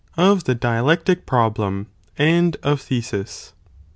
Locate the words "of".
0.17-0.45, 2.63-2.81